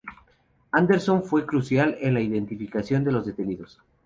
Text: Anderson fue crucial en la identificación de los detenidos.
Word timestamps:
Anderson 0.71 1.21
fue 1.21 1.45
crucial 1.45 1.95
en 2.01 2.15
la 2.15 2.21
identificación 2.21 3.03
de 3.03 3.11
los 3.11 3.23
detenidos. 3.27 3.79